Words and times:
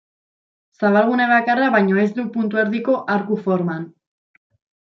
Zabalgune 0.79 1.27
bakarra 1.33 1.69
baino 1.77 2.01
ez 2.05 2.07
du 2.17 2.25
puntu 2.39 2.63
erdiko 2.65 2.99
arku 3.17 3.41
forman. 3.47 3.89